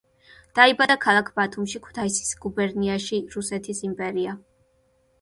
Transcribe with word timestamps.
დაიბადა 0.59 0.95
ქალაქ 1.03 1.29
ბათუმში, 1.41 1.83
ქუთაისის 1.89 2.33
გუბერნიაში, 2.47 3.23
რუსეთის 3.39 3.87
იმპერია. 3.93 4.39